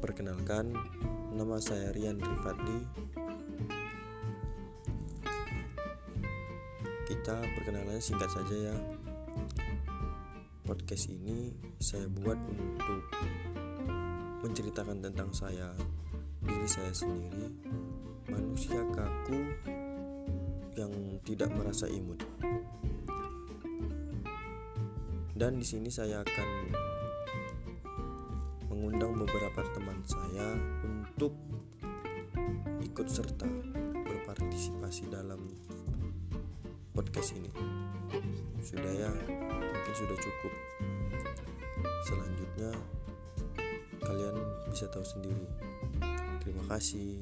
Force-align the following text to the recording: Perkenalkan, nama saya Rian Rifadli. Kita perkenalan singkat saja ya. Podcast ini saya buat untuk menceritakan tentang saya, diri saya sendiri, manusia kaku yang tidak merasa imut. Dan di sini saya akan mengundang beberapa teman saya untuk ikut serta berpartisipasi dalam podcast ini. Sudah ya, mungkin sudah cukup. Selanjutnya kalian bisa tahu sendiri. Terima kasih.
Perkenalkan, 0.00 0.72
nama 1.36 1.60
saya 1.60 1.92
Rian 1.92 2.16
Rifadli. 2.16 2.80
Kita 7.04 7.36
perkenalan 7.36 8.00
singkat 8.00 8.32
saja 8.32 8.72
ya. 8.72 8.76
Podcast 10.64 11.12
ini 11.12 11.52
saya 11.76 12.08
buat 12.08 12.40
untuk 12.48 13.04
menceritakan 14.40 15.04
tentang 15.04 15.36
saya, 15.36 15.68
diri 16.48 16.64
saya 16.64 16.96
sendiri, 16.96 17.52
manusia 18.32 18.80
kaku 18.96 19.36
yang 20.80 20.92
tidak 21.28 21.52
merasa 21.52 21.84
imut. 21.92 22.24
Dan 25.36 25.60
di 25.60 25.66
sini 25.68 25.92
saya 25.92 26.24
akan 26.24 26.48
mengundang 28.70 29.18
beberapa 29.18 29.66
teman 29.74 29.98
saya 30.06 30.54
untuk 30.86 31.34
ikut 32.80 33.06
serta 33.10 33.50
berpartisipasi 34.06 35.10
dalam 35.10 35.42
podcast 36.94 37.34
ini. 37.34 37.50
Sudah 38.62 38.92
ya, 38.94 39.10
mungkin 39.50 39.94
sudah 39.98 40.16
cukup. 40.22 40.52
Selanjutnya 42.06 42.70
kalian 44.06 44.36
bisa 44.70 44.86
tahu 44.88 45.02
sendiri. 45.02 45.46
Terima 46.40 46.64
kasih. 46.70 47.18